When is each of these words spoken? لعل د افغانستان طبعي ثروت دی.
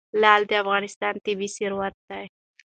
لعل 0.21 0.41
د 0.49 0.51
افغانستان 0.63 1.13
طبعي 1.25 1.49
ثروت 1.55 1.95
دی. 2.09 2.25